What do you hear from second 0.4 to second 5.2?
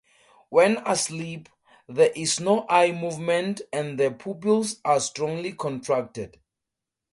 When asleep, there is no eye movement and the pupils are